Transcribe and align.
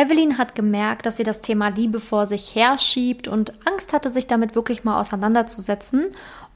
Evelyn 0.00 0.38
hat 0.38 0.54
gemerkt, 0.54 1.04
dass 1.04 1.18
sie 1.18 1.24
das 1.24 1.42
Thema 1.42 1.68
Liebe 1.68 2.00
vor 2.00 2.26
sich 2.26 2.54
herschiebt 2.54 3.28
und 3.28 3.52
Angst 3.66 3.92
hatte, 3.92 4.08
sich 4.08 4.26
damit 4.26 4.54
wirklich 4.54 4.82
mal 4.82 4.98
auseinanderzusetzen 4.98 6.06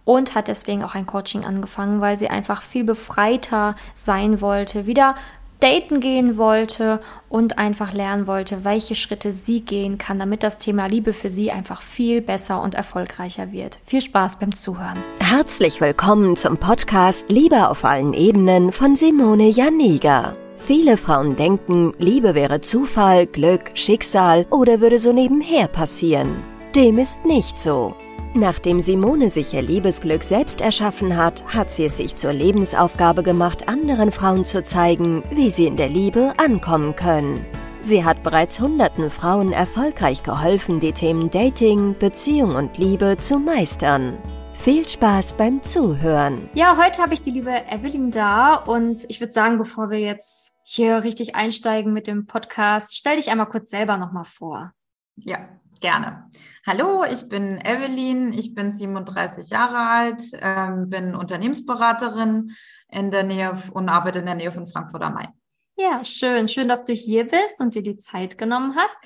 und 0.06 0.34
hat 0.34 0.48
deswegen 0.48 0.82
auch 0.82 0.94
ein 0.94 1.04
Coaching 1.04 1.44
angefangen, 1.44 2.00
weil 2.00 2.16
sie 2.16 2.28
einfach 2.28 2.62
viel 2.62 2.84
befreiter 2.84 3.76
sein 3.94 4.40
wollte, 4.40 4.86
wieder 4.86 5.14
daten 5.60 6.00
gehen 6.00 6.38
wollte 6.38 7.00
und 7.28 7.58
einfach 7.58 7.92
lernen 7.92 8.26
wollte, 8.26 8.64
welche 8.64 8.94
Schritte 8.94 9.30
sie 9.30 9.62
gehen 9.62 9.98
kann, 9.98 10.18
damit 10.18 10.42
das 10.42 10.56
Thema 10.56 10.86
Liebe 10.86 11.12
für 11.12 11.28
sie 11.28 11.52
einfach 11.52 11.82
viel 11.82 12.22
besser 12.22 12.62
und 12.62 12.74
erfolgreicher 12.74 13.52
wird. 13.52 13.78
Viel 13.84 14.00
Spaß 14.00 14.38
beim 14.38 14.54
Zuhören. 14.54 15.02
Herzlich 15.20 15.82
willkommen 15.82 16.36
zum 16.36 16.56
Podcast 16.56 17.26
Liebe 17.28 17.68
auf 17.68 17.84
allen 17.84 18.14
Ebenen 18.14 18.72
von 18.72 18.96
Simone 18.96 19.48
Janiga. 19.48 20.34
Viele 20.66 20.96
Frauen 20.96 21.34
denken, 21.34 21.92
Liebe 21.98 22.34
wäre 22.34 22.62
Zufall, 22.62 23.26
Glück, 23.26 23.72
Schicksal 23.74 24.46
oder 24.48 24.80
würde 24.80 24.98
so 24.98 25.12
nebenher 25.12 25.68
passieren. 25.68 26.42
Dem 26.74 26.96
ist 26.96 27.26
nicht 27.26 27.58
so. 27.58 27.94
Nachdem 28.32 28.80
Simone 28.80 29.28
sich 29.28 29.52
ihr 29.52 29.60
Liebesglück 29.60 30.22
selbst 30.22 30.62
erschaffen 30.62 31.18
hat, 31.18 31.44
hat 31.54 31.70
sie 31.70 31.84
es 31.84 31.98
sich 31.98 32.16
zur 32.16 32.32
Lebensaufgabe 32.32 33.22
gemacht, 33.22 33.68
anderen 33.68 34.10
Frauen 34.10 34.46
zu 34.46 34.62
zeigen, 34.62 35.22
wie 35.30 35.50
sie 35.50 35.66
in 35.66 35.76
der 35.76 35.90
Liebe 35.90 36.32
ankommen 36.38 36.96
können. 36.96 37.44
Sie 37.82 38.02
hat 38.02 38.22
bereits 38.22 38.58
hunderten 38.58 39.10
Frauen 39.10 39.52
erfolgreich 39.52 40.22
geholfen, 40.22 40.80
die 40.80 40.92
Themen 40.92 41.28
Dating, 41.28 41.94
Beziehung 41.98 42.54
und 42.54 42.78
Liebe 42.78 43.18
zu 43.18 43.38
meistern. 43.38 44.16
Viel 44.54 44.88
Spaß 44.88 45.34
beim 45.34 45.62
Zuhören. 45.62 46.48
Ja, 46.54 46.78
heute 46.78 47.02
habe 47.02 47.12
ich 47.12 47.20
die 47.20 47.32
liebe 47.32 47.52
Evelyn 47.68 48.10
da 48.10 48.54
und 48.54 49.04
ich 49.08 49.20
würde 49.20 49.32
sagen, 49.32 49.58
bevor 49.58 49.90
wir 49.90 49.98
jetzt 49.98 50.53
hier 50.64 51.04
richtig 51.04 51.34
einsteigen 51.34 51.92
mit 51.92 52.06
dem 52.06 52.26
Podcast, 52.26 52.96
stell 52.96 53.16
dich 53.16 53.30
einmal 53.30 53.48
kurz 53.48 53.70
selber 53.70 53.98
nochmal 53.98 54.24
vor. 54.24 54.72
Ja, 55.16 55.38
gerne. 55.80 56.28
Hallo, 56.66 57.04
ich 57.04 57.28
bin 57.28 57.60
Evelyn, 57.62 58.32
ich 58.32 58.54
bin 58.54 58.72
37 58.72 59.50
Jahre 59.50 59.78
alt, 59.78 60.22
ähm, 60.40 60.88
bin 60.88 61.14
Unternehmensberaterin 61.14 62.56
in 62.90 63.10
der 63.10 63.24
Nähe 63.24 63.52
und 63.74 63.90
arbeite 63.90 64.20
in 64.20 64.26
der 64.26 64.34
Nähe 64.34 64.52
von 64.52 64.66
Frankfurt 64.66 65.02
am 65.02 65.14
Main. 65.14 65.28
Ja, 65.76 66.04
schön. 66.04 66.48
Schön, 66.48 66.68
dass 66.68 66.84
du 66.84 66.92
hier 66.92 67.26
bist 67.26 67.60
und 67.60 67.74
dir 67.74 67.82
die 67.82 67.98
Zeit 67.98 68.38
genommen 68.38 68.74
hast. 68.76 68.96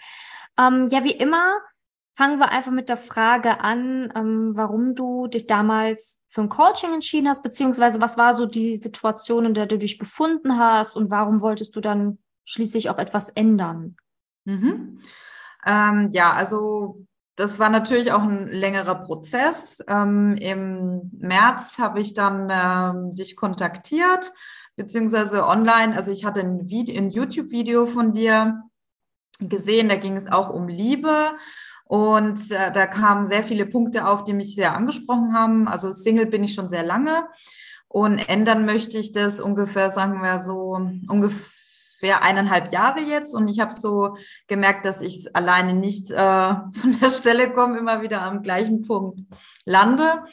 Ähm, 0.58 0.88
ja, 0.90 1.02
wie 1.02 1.12
immer 1.12 1.58
fangen 2.14 2.38
wir 2.38 2.50
einfach 2.50 2.72
mit 2.72 2.88
der 2.88 2.96
Frage 2.96 3.60
an, 3.60 4.12
ähm, 4.14 4.52
warum 4.54 4.94
du 4.94 5.26
dich 5.28 5.46
damals 5.46 6.20
für 6.28 6.42
ein 6.42 6.48
Coaching 6.48 6.92
entschieden 6.92 7.28
hast, 7.28 7.42
beziehungsweise 7.42 8.00
was 8.00 8.18
war 8.18 8.36
so 8.36 8.46
die 8.46 8.76
Situation, 8.76 9.46
in 9.46 9.54
der 9.54 9.66
du 9.66 9.78
dich 9.78 9.98
befunden 9.98 10.58
hast 10.58 10.96
und 10.96 11.10
warum 11.10 11.40
wolltest 11.40 11.74
du 11.74 11.80
dann 11.80 12.18
schließlich 12.44 12.90
auch 12.90 12.98
etwas 12.98 13.28
ändern? 13.30 13.96
Mhm. 14.44 15.00
Ähm, 15.66 16.10
ja, 16.12 16.32
also 16.32 17.06
das 17.36 17.58
war 17.58 17.70
natürlich 17.70 18.12
auch 18.12 18.22
ein 18.22 18.48
längerer 18.48 18.96
Prozess. 18.96 19.82
Ähm, 19.86 20.36
Im 20.36 21.10
März 21.18 21.78
habe 21.78 22.00
ich 22.00 22.12
dann 22.12 22.48
ähm, 22.50 23.14
dich 23.14 23.36
kontaktiert, 23.36 24.32
beziehungsweise 24.76 25.46
online. 25.46 25.96
Also 25.96 26.10
ich 26.10 26.24
hatte 26.24 26.40
ein, 26.40 26.66
ein 26.68 27.10
YouTube-Video 27.10 27.86
von 27.86 28.12
dir 28.12 28.62
gesehen, 29.38 29.88
da 29.88 29.96
ging 29.96 30.16
es 30.16 30.30
auch 30.30 30.50
um 30.50 30.68
Liebe. 30.68 31.32
Und 31.88 32.50
äh, 32.50 32.70
da 32.70 32.86
kamen 32.86 33.24
sehr 33.24 33.42
viele 33.42 33.64
Punkte 33.64 34.06
auf, 34.06 34.22
die 34.22 34.34
mich 34.34 34.54
sehr 34.54 34.76
angesprochen 34.76 35.32
haben. 35.32 35.66
Also 35.68 35.90
Single 35.90 36.26
bin 36.26 36.44
ich 36.44 36.52
schon 36.52 36.68
sehr 36.68 36.82
lange. 36.82 37.26
Und 37.88 38.18
ändern 38.18 38.66
möchte 38.66 38.98
ich 38.98 39.12
das 39.12 39.40
ungefähr, 39.40 39.90
sagen 39.90 40.22
wir 40.22 40.38
so, 40.38 40.78
ungefähr 41.08 42.22
eineinhalb 42.22 42.74
Jahre 42.74 43.00
jetzt. 43.00 43.34
Und 43.34 43.48
ich 43.48 43.58
habe 43.58 43.72
so 43.72 44.16
gemerkt, 44.48 44.84
dass 44.84 45.00
ich 45.00 45.34
alleine 45.34 45.72
nicht 45.72 46.10
äh, 46.10 46.16
von 46.74 46.98
der 47.00 47.08
Stelle 47.08 47.54
komme, 47.54 47.78
immer 47.78 48.02
wieder 48.02 48.20
am 48.20 48.42
gleichen 48.42 48.82
Punkt 48.82 49.20
lande. 49.64 50.24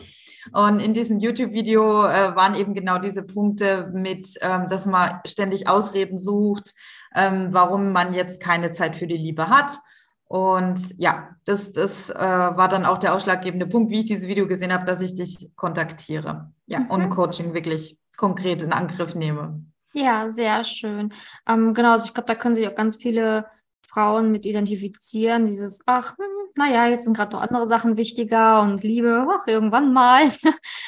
Und 0.51 0.81
in 0.81 0.93
diesem 0.93 1.19
YouTube-Video 1.19 2.05
äh, 2.05 2.35
waren 2.35 2.55
eben 2.55 2.73
genau 2.73 2.97
diese 2.97 3.23
Punkte 3.23 3.89
mit, 3.93 4.37
ähm, 4.41 4.67
dass 4.67 4.85
man 4.85 5.21
ständig 5.25 5.69
Ausreden 5.69 6.17
sucht, 6.17 6.73
ähm, 7.15 7.47
warum 7.51 7.93
man 7.93 8.13
jetzt 8.13 8.41
keine 8.41 8.71
Zeit 8.71 8.97
für 8.97 9.07
die 9.07 9.15
Liebe 9.15 9.47
hat 9.47 9.79
und 10.35 10.97
ja, 10.97 11.29
das, 11.45 11.71
das 11.71 12.09
äh, 12.09 12.17
war 12.17 12.67
dann 12.67 12.85
auch 12.85 12.97
der 12.97 13.15
ausschlaggebende 13.15 13.67
Punkt, 13.67 13.89
wie 13.89 13.99
ich 13.99 14.05
dieses 14.05 14.27
Video 14.27 14.47
gesehen 14.47 14.73
habe, 14.73 14.83
dass 14.83 14.99
ich 14.99 15.13
dich 15.13 15.49
kontaktiere. 15.55 16.51
Ja, 16.67 16.81
mhm. 16.81 16.91
und 16.91 17.09
Coaching 17.09 17.53
wirklich 17.53 17.97
konkret 18.17 18.61
in 18.61 18.73
Angriff 18.73 19.15
nehme. 19.15 19.63
Ja, 19.93 20.29
sehr 20.29 20.65
schön. 20.65 21.13
Ähm, 21.47 21.73
genau, 21.73 21.91
also 21.91 22.07
ich 22.07 22.13
glaube, 22.13 22.27
da 22.27 22.35
können 22.35 22.53
sich 22.53 22.67
auch 22.67 22.75
ganz 22.75 22.97
viele 22.97 23.45
Frauen 23.81 24.33
mit 24.33 24.45
identifizieren. 24.45 25.45
Dieses, 25.45 25.79
ach, 25.85 26.17
hm, 26.17 26.25
naja, 26.55 26.85
jetzt 26.87 27.05
sind 27.05 27.15
gerade 27.15 27.33
noch 27.33 27.41
andere 27.41 27.65
Sachen 27.65 27.95
wichtiger 27.95 28.61
und 28.61 28.83
Liebe, 28.83 29.25
ach, 29.31 29.47
irgendwann 29.47 29.93
mal. 29.93 30.29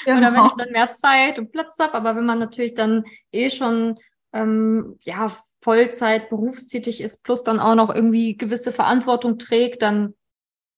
Genau. 0.03 0.18
Oder 0.18 0.34
wenn 0.34 0.46
ich 0.46 0.56
dann 0.57 0.72
mehr 0.74 0.91
Zeit 0.91 1.40
und 1.40 1.53
Platz 1.53 1.80
habe. 1.80 1.94
Aber 1.94 2.18
wenn 2.18 2.25
man 2.25 2.40
natürlich 2.40 2.74
dann 2.74 3.06
eh 3.31 3.50
schon 3.50 3.96
ähm, 4.34 4.97
ja, 5.03 5.31
Vollzeit 5.67 6.29
berufstätig 6.29 7.01
ist, 7.01 7.25
plus 7.25 7.44
dann 7.44 7.59
auch 7.59 7.75
noch 7.75 7.94
irgendwie 7.94 8.38
gewisse 8.38 8.72
Verantwortung 8.72 9.38
trägt, 9.38 9.81
dann 9.81 10.13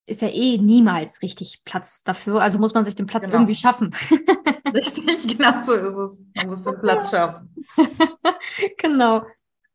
ist 0.07 0.23
ja 0.23 0.29
eh 0.29 0.57
niemals 0.57 1.22
richtig 1.22 1.61
Platz 1.63 2.01
dafür. 2.03 2.41
Also 2.41 2.57
muss 2.57 2.73
man 2.73 2.83
sich 2.83 2.95
den 2.95 3.05
Platz 3.05 3.28
genau. 3.28 3.38
irgendwie 3.38 3.53
schaffen. 3.53 3.94
Richtig, 4.73 5.38
genau 5.38 5.61
so 5.61 5.73
ist 5.73 5.83
es. 5.83 6.19
Man 6.38 6.47
muss 6.47 6.63
den 6.63 6.79
Platz 6.81 7.11
schaffen. 7.11 7.55
genau. 8.79 9.22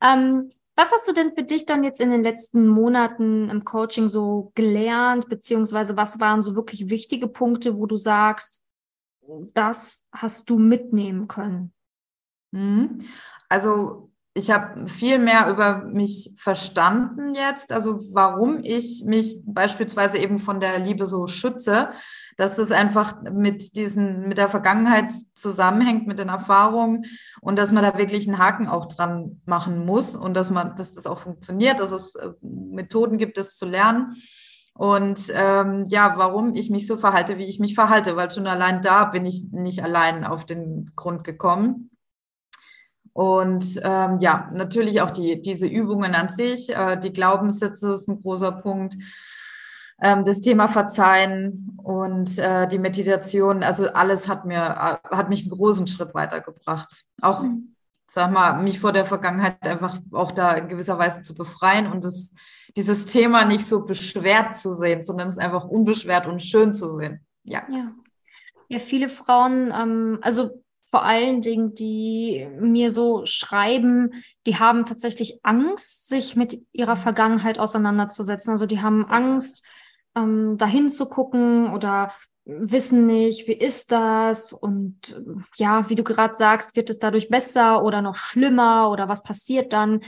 Ähm, 0.03 0.49
was 0.75 0.91
hast 0.91 1.07
du 1.07 1.13
denn 1.13 1.33
für 1.33 1.45
dich 1.45 1.65
dann 1.65 1.85
jetzt 1.85 2.01
in 2.01 2.11
den 2.11 2.25
letzten 2.25 2.67
Monaten 2.67 3.51
im 3.51 3.65
Coaching 3.65 4.09
so 4.09 4.51
gelernt, 4.57 5.29
beziehungsweise 5.29 5.97
was 5.97 6.19
waren 6.19 6.43
so 6.43 6.57
wirklich 6.57 6.91
wichtige 6.91 7.29
Punkte, 7.29 7.79
wo 7.79 7.87
du 7.87 7.97
sagst, 7.97 8.65
das 9.53 10.09
hast 10.11 10.51
du 10.51 10.59
mitnehmen 10.59 11.29
können? 11.29 11.73
Mhm. 12.51 12.99
Also 13.49 14.11
ich 14.37 14.51
habe 14.51 14.89
viel 14.89 15.21
mehr 15.21 15.49
über 15.49 15.85
mich 15.85 16.35
verstanden 16.37 17.35
jetzt, 17.37 17.71
also 17.71 18.01
warum 18.13 18.59
ich 18.65 19.05
mich 19.07 19.41
beispielsweise 19.47 20.19
eben 20.19 20.41
von 20.41 20.59
der 20.59 20.81
Liebe 20.81 21.07
so 21.07 21.29
schütze, 21.29 21.91
dass 22.37 22.57
das 22.57 22.73
einfach 22.73 23.23
mit 23.23 23.77
diesen, 23.77 24.27
mit 24.27 24.39
der 24.39 24.49
Vergangenheit 24.49 25.13
zusammenhängt, 25.35 26.09
mit 26.09 26.19
den 26.19 26.31
Erfahrungen 26.31 27.05
und 27.43 27.57
dass 27.57 27.71
man 27.71 27.85
da 27.85 27.97
wirklich 27.97 28.27
einen 28.27 28.39
Haken 28.39 28.67
auch 28.67 28.87
dran 28.87 29.41
machen 29.47 29.87
muss 29.87 30.17
und 30.17 30.35
dass 30.35 30.51
man, 30.51 30.75
dass 30.75 30.95
das 30.95 31.07
auch 31.07 31.21
funktioniert, 31.21 31.79
dass 31.79 31.93
es 31.93 32.17
äh, 32.17 32.31
Methoden 32.43 33.19
gibt, 33.19 33.39
das 33.39 33.57
zu 33.57 33.67
lernen. 33.67 34.17
Und 34.77 35.31
ähm, 35.33 35.85
ja, 35.87 36.15
warum 36.17 36.57
ich 36.57 36.71
mich 36.71 36.89
so 36.89 36.97
verhalte, 36.97 37.39
wie 37.39 37.47
ich 37.47 37.61
mich 37.61 37.77
verhalte, 37.77 38.17
weil 38.17 38.33
schon 38.33 38.49
allein 38.49 38.83
da 38.83 39.05
bin 39.05 39.25
ich 39.25 39.45
nicht 39.53 39.85
allein 39.85 40.25
auf 40.25 40.45
den 40.45 40.91
Grund 40.97 41.23
gekommen. 41.23 41.91
Und 43.15 43.81
ähm, 43.85 44.19
ja, 44.19 44.51
natürlich 44.53 45.01
auch 45.01 45.13
die, 45.13 45.41
diese 45.41 45.69
Übungen 45.69 46.17
an 46.17 46.29
sich, 46.29 46.75
äh, 46.75 46.99
die 46.99 47.13
Glaubenssätze 47.13 47.95
ist 47.95 48.09
ein 48.09 48.21
großer 48.21 48.51
Punkt. 48.51 48.97
Ähm, 50.03 50.25
das 50.25 50.41
Thema 50.41 50.67
Verzeihen 50.67 51.79
und 51.81 52.37
äh, 52.39 52.67
die 52.67 52.81
Meditation, 52.81 53.63
also 53.63 53.87
alles 53.93 54.27
hat 54.27 54.45
mir, 54.45 54.57
äh, 54.57 55.17
hat 55.17 55.29
mich 55.29 55.43
einen 55.43 55.53
großen 55.53 55.87
Schritt 55.87 56.13
weitergebracht. 56.13 57.05
Auch, 57.23 57.45
mhm. 57.45 57.77
sag 58.09 58.33
mal, 58.33 58.61
mich 58.61 58.81
vor 58.81 58.93
der 58.93 59.05
Vergangenheit 59.05 59.63
einfach 59.63 59.97
auch 60.11 60.33
da 60.33 60.55
in 60.55 60.67
gewisser 60.67 60.99
Weise 60.99 61.23
zu 61.23 61.37
befreien 61.37 61.87
und 61.87 62.03
das, 62.03 62.33
dieses 62.77 63.07
Thema 63.07 63.45
nicht 63.45 63.65
so 63.65 63.85
beschwert 63.85 64.57
zu 64.57 64.73
sehen, 64.73 65.05
sondern 65.05 65.29
es 65.29 65.39
einfach 65.39 65.67
unbeschwert 65.67 66.27
und 66.27 66.43
schön 66.43 66.75
zu 66.75 66.99
sehen. 66.99 67.25
Ja. 67.45 67.63
Ja, 67.71 67.93
ja 68.69 68.81
viele 68.81 69.09
Frauen, 69.09 69.73
ähm, 69.73 70.19
also 70.23 70.64
vor 70.95 71.05
allen 71.05 71.41
Dingen, 71.41 71.75
die 71.75 72.47
mir 72.61 72.89
so 72.93 73.27
schreiben, 73.27 74.23
die 74.47 74.61
haben 74.61 74.87
tatsächlich 74.87 75.41
Angst, 75.43 76.09
sich 76.09 76.37
mit 76.37 76.65
ihrer 76.71 76.95
Vergangenheit 76.95 77.59
auseinanderzusetzen. 77.59 78.53
Also 78.53 78.67
die 78.67 78.81
haben 78.81 79.05
Angst, 79.05 79.65
ähm, 80.15 80.57
dahin 80.57 80.89
zu 80.89 81.07
gucken 81.07 81.75
oder 81.75 82.13
wissen 82.45 83.07
nicht, 83.07 83.49
wie 83.49 83.55
ist 83.55 83.91
das 83.91 84.53
und 84.53 85.21
ja, 85.57 85.91
wie 85.91 85.97
du 85.97 86.05
gerade 86.05 86.35
sagst, 86.35 86.77
wird 86.77 86.91
es 86.91 87.01
dadurch 87.01 87.29
besser 87.29 87.83
oder 87.83 88.01
noch 88.01 88.15
schlimmer 88.15 88.89
oder 88.93 89.09
was 89.09 89.25
passiert 89.25 89.73
dann? 89.73 90.01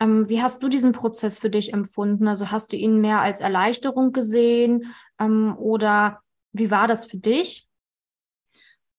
Ähm, 0.00 0.26
wie 0.30 0.40
hast 0.40 0.62
du 0.62 0.70
diesen 0.70 0.92
Prozess 0.92 1.38
für 1.38 1.50
dich 1.50 1.74
empfunden? 1.74 2.26
Also 2.28 2.50
hast 2.50 2.72
du 2.72 2.78
ihn 2.78 2.98
mehr 3.02 3.20
als 3.20 3.42
Erleichterung 3.42 4.12
gesehen 4.12 4.86
ähm, 5.18 5.54
oder 5.58 6.22
wie 6.52 6.70
war 6.70 6.88
das 6.88 7.04
für 7.04 7.18
dich? 7.18 7.68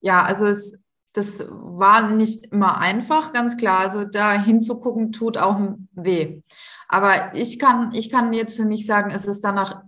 Ja, 0.01 0.23
also 0.23 0.45
es 0.45 0.80
das 1.13 1.45
war 1.49 2.09
nicht 2.09 2.45
immer 2.47 2.77
einfach, 2.79 3.33
ganz 3.33 3.57
klar. 3.57 3.79
Also 3.79 4.05
da 4.05 4.33
hinzugucken 4.33 5.11
tut 5.11 5.37
auch 5.37 5.59
weh. 5.93 6.41
Aber 6.87 7.33
ich 7.35 7.59
kann, 7.59 7.93
ich 7.93 8.09
kann 8.09 8.33
jetzt 8.33 8.55
für 8.55 8.65
mich 8.65 8.85
sagen, 8.85 9.11
es 9.11 9.25
ist 9.25 9.41
danach 9.41 9.81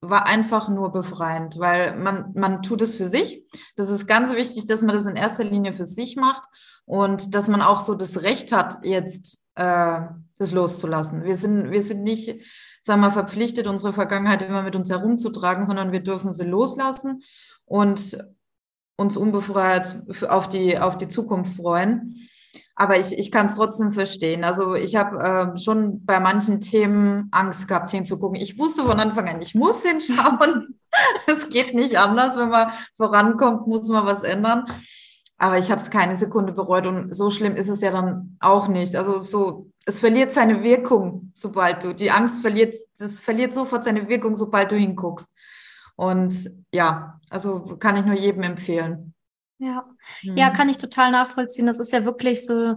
war 0.00 0.26
einfach 0.26 0.68
nur 0.68 0.92
befreiend, 0.92 1.58
weil 1.58 1.96
man, 1.96 2.32
man 2.34 2.62
tut 2.62 2.82
es 2.82 2.94
für 2.94 3.08
sich. 3.08 3.44
Das 3.76 3.90
ist 3.90 4.06
ganz 4.06 4.32
wichtig, 4.32 4.66
dass 4.66 4.82
man 4.82 4.94
das 4.94 5.06
in 5.06 5.16
erster 5.16 5.44
Linie 5.44 5.74
für 5.74 5.84
sich 5.84 6.16
macht 6.16 6.44
und 6.84 7.34
dass 7.34 7.48
man 7.48 7.62
auch 7.62 7.80
so 7.80 7.94
das 7.94 8.22
Recht 8.22 8.52
hat, 8.52 8.78
jetzt 8.84 9.42
äh, 9.56 10.00
das 10.38 10.52
loszulassen. 10.52 11.24
Wir 11.24 11.36
sind, 11.36 11.70
wir 11.70 11.82
sind 11.82 12.04
nicht, 12.04 12.28
sagen 12.80 13.00
wir 13.00 13.08
mal, 13.08 13.12
verpflichtet, 13.12 13.66
unsere 13.66 13.92
Vergangenheit 13.92 14.42
immer 14.42 14.62
mit 14.62 14.76
uns 14.76 14.88
herumzutragen, 14.88 15.64
sondern 15.64 15.90
wir 15.90 16.00
dürfen 16.00 16.32
sie 16.32 16.44
loslassen 16.44 17.22
und 17.64 18.16
uns 18.98 19.16
unbefreit 19.16 20.02
auf 20.28 20.48
die, 20.48 20.78
auf 20.78 20.98
die 20.98 21.08
Zukunft 21.08 21.56
freuen. 21.56 22.28
Aber 22.74 22.98
ich, 22.98 23.16
ich 23.16 23.30
kann 23.30 23.46
es 23.46 23.54
trotzdem 23.54 23.92
verstehen. 23.92 24.44
Also 24.44 24.74
ich 24.74 24.96
habe 24.96 25.54
äh, 25.54 25.58
schon 25.58 26.04
bei 26.04 26.20
manchen 26.20 26.60
Themen 26.60 27.28
Angst 27.30 27.66
gehabt, 27.66 27.90
hinzugucken. 27.90 28.40
Ich 28.40 28.58
wusste 28.58 28.84
von 28.84 29.00
Anfang 29.00 29.28
an, 29.28 29.40
ich 29.40 29.54
muss 29.54 29.82
hinschauen. 29.88 30.78
es 31.26 31.48
geht 31.48 31.74
nicht 31.74 31.98
anders. 31.98 32.36
Wenn 32.36 32.50
man 32.50 32.70
vorankommt, 32.96 33.66
muss 33.66 33.88
man 33.88 34.04
was 34.04 34.22
ändern. 34.24 34.66
Aber 35.38 35.58
ich 35.58 35.70
habe 35.70 35.80
es 35.80 35.90
keine 35.90 36.16
Sekunde 36.16 36.52
bereut 36.52 36.86
und 36.86 37.14
so 37.14 37.30
schlimm 37.30 37.54
ist 37.54 37.68
es 37.68 37.80
ja 37.80 37.92
dann 37.92 38.36
auch 38.40 38.66
nicht. 38.66 38.96
Also 38.96 39.18
so, 39.18 39.70
es 39.86 40.00
verliert 40.00 40.32
seine 40.32 40.64
Wirkung, 40.64 41.30
sobald 41.32 41.84
du, 41.84 41.94
die 41.94 42.10
Angst 42.10 42.42
verliert, 42.42 42.76
das 42.98 43.20
verliert 43.20 43.54
sofort 43.54 43.84
seine 43.84 44.08
Wirkung, 44.08 44.34
sobald 44.34 44.72
du 44.72 44.76
hinguckst. 44.76 45.28
Und 45.98 46.52
ja, 46.72 47.18
also 47.28 47.76
kann 47.80 47.96
ich 47.96 48.04
nur 48.04 48.14
jedem 48.14 48.44
empfehlen. 48.44 49.14
Ja, 49.58 49.84
mhm. 50.22 50.36
ja, 50.36 50.50
kann 50.50 50.68
ich 50.68 50.78
total 50.78 51.10
nachvollziehen. 51.10 51.66
Das 51.66 51.80
ist 51.80 51.92
ja 51.92 52.04
wirklich 52.04 52.46
so, 52.46 52.76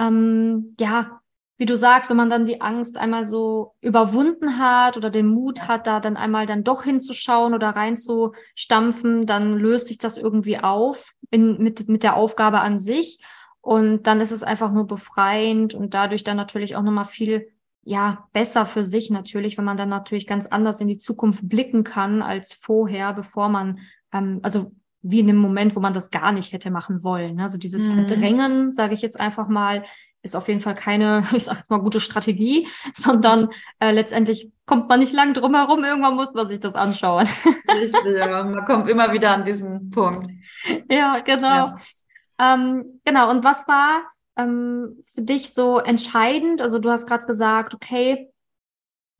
ähm, 0.00 0.74
ja, 0.80 1.20
wie 1.58 1.66
du 1.66 1.76
sagst, 1.76 2.10
wenn 2.10 2.16
man 2.16 2.28
dann 2.28 2.44
die 2.44 2.60
Angst 2.60 2.98
einmal 2.98 3.24
so 3.24 3.76
überwunden 3.80 4.58
hat 4.58 4.96
oder 4.96 5.10
den 5.10 5.28
Mut 5.28 5.68
hat, 5.68 5.86
da 5.86 6.00
dann 6.00 6.16
einmal 6.16 6.44
dann 6.44 6.64
doch 6.64 6.82
hinzuschauen 6.82 7.54
oder 7.54 7.70
reinzustampfen, 7.70 9.26
dann 9.26 9.54
löst 9.54 9.86
sich 9.86 9.98
das 9.98 10.18
irgendwie 10.18 10.58
auf 10.58 11.12
in, 11.30 11.62
mit, 11.62 11.88
mit 11.88 12.02
der 12.02 12.16
Aufgabe 12.16 12.62
an 12.62 12.80
sich. 12.80 13.20
Und 13.60 14.08
dann 14.08 14.20
ist 14.20 14.32
es 14.32 14.42
einfach 14.42 14.72
nur 14.72 14.88
befreiend 14.88 15.72
und 15.72 15.94
dadurch 15.94 16.24
dann 16.24 16.36
natürlich 16.36 16.74
auch 16.74 16.82
nochmal 16.82 17.04
viel 17.04 17.46
ja, 17.88 18.26
besser 18.32 18.66
für 18.66 18.84
sich 18.84 19.10
natürlich, 19.10 19.56
wenn 19.56 19.64
man 19.64 19.76
dann 19.76 19.88
natürlich 19.88 20.26
ganz 20.26 20.46
anders 20.46 20.80
in 20.80 20.88
die 20.88 20.98
Zukunft 20.98 21.48
blicken 21.48 21.84
kann 21.84 22.20
als 22.20 22.52
vorher, 22.52 23.12
bevor 23.14 23.48
man, 23.48 23.78
ähm, 24.12 24.40
also 24.42 24.72
wie 25.02 25.20
in 25.20 25.28
dem 25.28 25.36
Moment, 25.36 25.76
wo 25.76 25.80
man 25.80 25.92
das 25.92 26.10
gar 26.10 26.32
nicht 26.32 26.52
hätte 26.52 26.72
machen 26.72 27.04
wollen. 27.04 27.38
Also 27.38 27.58
dieses 27.58 27.88
mhm. 27.88 28.06
Verdrängen, 28.06 28.72
sage 28.72 28.92
ich 28.92 29.02
jetzt 29.02 29.20
einfach 29.20 29.46
mal, 29.46 29.84
ist 30.20 30.34
auf 30.34 30.48
jeden 30.48 30.60
Fall 30.60 30.74
keine, 30.74 31.22
ich 31.32 31.44
sage 31.44 31.58
jetzt 31.58 31.70
mal, 31.70 31.78
gute 31.78 32.00
Strategie, 32.00 32.66
sondern 32.92 33.50
äh, 33.78 33.92
letztendlich 33.92 34.50
kommt 34.66 34.88
man 34.88 34.98
nicht 34.98 35.12
lang 35.12 35.32
drum 35.32 35.54
herum, 35.54 35.84
irgendwann 35.84 36.16
muss 36.16 36.34
man 36.34 36.48
sich 36.48 36.58
das 36.58 36.74
anschauen. 36.74 37.28
Richtig, 37.70 38.18
ja, 38.18 38.42
man 38.42 38.64
kommt 38.64 38.88
immer 38.88 39.12
wieder 39.12 39.32
an 39.32 39.44
diesen 39.44 39.92
Punkt. 39.92 40.28
Ja, 40.90 41.20
genau. 41.24 41.48
Ja. 41.48 41.76
Ähm, 42.40 43.00
genau, 43.04 43.30
und 43.30 43.44
was 43.44 43.68
war 43.68 44.02
ähm, 44.36 45.02
für 45.12 45.22
dich 45.22 45.52
so 45.52 45.78
entscheidend? 45.78 46.62
Also 46.62 46.78
du 46.78 46.90
hast 46.90 47.06
gerade 47.06 47.26
gesagt, 47.26 47.74
okay, 47.74 48.30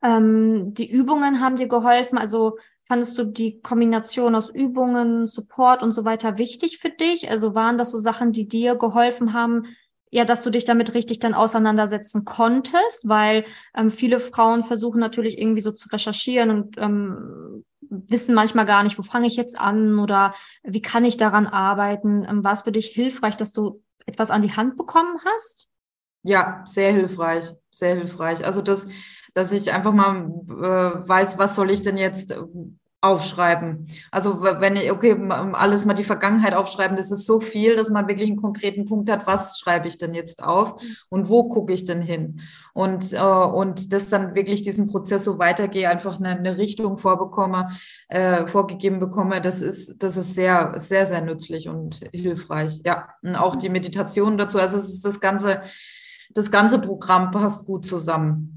ähm, 0.03 0.75
die 0.75 0.91
Übungen 0.91 1.41
haben 1.41 1.57
dir 1.57 1.69
geholfen. 1.69 2.19
Also 2.19 2.59
fandest 2.87 3.19
du 3.19 3.25
die 3.25 3.61
Kombination 3.61 4.35
aus 4.35 4.49
Übungen, 4.49 5.27
Support 5.27 5.83
und 5.83 5.93
so 5.93 6.05
weiter 6.05 6.39
wichtig 6.39 6.79
für 6.79 6.91
dich? 6.91 7.29
Also 7.31 7.55
waren 7.55 7.79
das 7.79 7.91
so 7.91 7.99
Sachen, 7.99 8.33
die 8.33 8.49
dir 8.49 8.77
geholfen 8.77 9.33
haben, 9.33 9.65
ja, 10.11 10.25
dass 10.25 10.43
du 10.43 10.51
dich 10.51 10.65
damit 10.65 10.95
richtig 10.95 11.19
dann 11.19 11.35
auseinandersetzen 11.35 12.25
konntest, 12.25 13.09
weil 13.09 13.45
ähm, 13.75 13.91
viele 13.91 14.21
Frauen 14.21 14.63
versuchen 14.63 15.01
natürlich 15.01 15.39
irgendwie 15.39 15.61
so 15.61 15.73
zu 15.73 15.89
recherchieren 15.89 16.51
und 16.51 16.79
ähm, 16.79 17.66
wissen 17.91 18.35
manchmal 18.35 18.67
gar 18.67 18.83
nicht, 18.83 18.99
wo 18.99 19.03
fange 19.03 19.27
ich 19.27 19.37
jetzt 19.37 19.59
an 19.59 19.99
oder 19.99 20.35
wie 20.63 20.83
kann 20.83 21.05
ich 21.05 21.17
daran 21.17 21.47
arbeiten. 21.47 22.25
Ähm, 22.29 22.45
war 22.45 22.53
es 22.53 22.63
für 22.63 22.73
dich 22.73 22.87
hilfreich, 22.89 23.37
dass 23.37 23.53
du 23.53 23.83
etwas 24.07 24.31
an 24.31 24.43
die 24.43 24.53
Hand 24.53 24.77
bekommen 24.77 25.21
hast? 25.25 25.69
Ja, 26.23 26.63
sehr 26.65 26.93
hilfreich, 26.93 27.53
sehr 27.71 27.95
hilfreich. 27.95 28.45
Also 28.45 28.63
das, 28.63 28.89
dass 29.35 29.53
ich 29.53 29.73
einfach 29.73 29.93
mal 29.93 30.29
äh, 30.49 31.09
weiß, 31.09 31.39
was 31.39 31.55
soll 31.55 31.71
ich 31.71 31.83
denn 31.83 31.97
jetzt 31.97 32.37
aufschreiben. 33.03 33.87
Also 34.11 34.43
wenn 34.43 34.77
ich, 34.77 34.91
okay, 34.91 35.17
alles 35.53 35.85
mal 35.85 35.95
die 35.95 36.05
Vergangenheit 36.05 36.55
aufschreiben, 36.55 36.97
das 36.97 37.11
ist 37.11 37.27
so 37.27 37.41
viel, 37.41 37.77
dass 37.77 37.91
man 37.91 38.09
wirklich 38.09 38.29
einen 38.29 38.41
konkreten 38.41 38.87
Punkt 38.87 39.11
hat, 39.11 39.27
was 39.27 39.59
schreibe 39.59 39.87
ich 39.87 39.99
denn 39.99 40.15
jetzt 40.15 40.43
auf 40.43 40.81
und 41.09 41.29
wo 41.29 41.49
gucke 41.49 41.73
ich 41.73 41.85
denn 41.85 42.01
hin? 42.01 42.41
Und, 42.73 43.13
äh, 43.13 43.21
und 43.21 43.93
das 43.93 44.09
dann 44.09 44.35
wirklich 44.35 44.63
diesen 44.63 44.87
Prozess 44.87 45.25
so 45.25 45.39
weitergehe, 45.39 45.89
einfach 45.89 46.19
eine, 46.19 46.31
eine 46.31 46.57
Richtung 46.57 46.99
vorbekomme, 46.99 47.69
äh, 48.09 48.47
vorgegeben 48.47 48.99
bekomme, 48.99 49.41
das 49.41 49.63
ist, 49.63 50.03
das 50.03 50.17
ist 50.17 50.35
sehr, 50.35 50.75
sehr, 50.77 51.07
sehr 51.07 51.21
nützlich 51.21 51.69
und 51.69 52.01
hilfreich. 52.13 52.81
Ja, 52.85 53.09
und 53.23 53.37
auch 53.37 53.57
die 53.57 53.69
Meditation 53.69 54.39
dazu, 54.39 54.59
also 54.59 54.77
es 54.77 54.89
ist 54.89 55.05
das 55.05 55.21
ganze, 55.21 55.63
das 56.31 56.51
ganze 56.51 56.81
Programm 56.81 57.31
passt 57.31 57.67
gut 57.67 57.87
zusammen. 57.87 58.56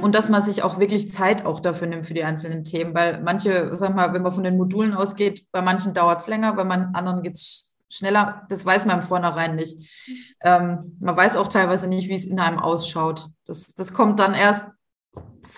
Und 0.00 0.14
dass 0.14 0.28
man 0.28 0.42
sich 0.42 0.62
auch 0.62 0.78
wirklich 0.78 1.10
Zeit 1.10 1.46
auch 1.46 1.58
dafür 1.58 1.88
nimmt 1.88 2.06
für 2.06 2.12
die 2.12 2.24
einzelnen 2.24 2.64
Themen, 2.64 2.94
weil 2.94 3.22
manche, 3.22 3.74
sag 3.74 3.94
mal, 3.94 4.12
wenn 4.12 4.22
man 4.22 4.32
von 4.32 4.44
den 4.44 4.58
Modulen 4.58 4.92
ausgeht, 4.92 5.46
bei 5.52 5.62
manchen 5.62 5.94
dauert 5.94 6.20
es 6.20 6.26
länger, 6.26 6.52
bei 6.52 6.64
manchen 6.64 6.94
anderen 6.94 7.22
geht 7.22 7.36
es 7.36 7.74
schneller. 7.88 8.42
Das 8.50 8.66
weiß 8.66 8.84
man 8.84 9.00
im 9.00 9.06
Vornherein 9.06 9.54
nicht. 9.54 9.78
Ähm, 10.42 10.98
man 11.00 11.16
weiß 11.16 11.36
auch 11.36 11.48
teilweise 11.48 11.88
nicht, 11.88 12.08
wie 12.08 12.14
es 12.14 12.26
in 12.26 12.40
einem 12.40 12.58
ausschaut. 12.58 13.28
Das, 13.46 13.74
das 13.74 13.94
kommt 13.94 14.20
dann 14.20 14.34
erst 14.34 14.70